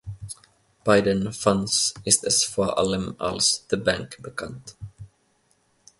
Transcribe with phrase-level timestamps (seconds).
[0.83, 4.75] Bei den Fans ist es vor allem als "The Bank" bekannt.